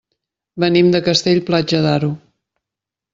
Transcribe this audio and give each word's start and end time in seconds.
Venim 0.63 0.87
de 0.95 1.01
Castell-Platja 1.07 1.83
d'Aro. 1.87 2.09